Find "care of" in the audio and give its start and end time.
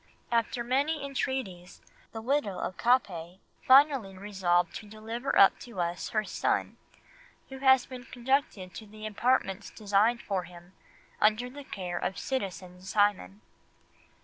11.63-12.17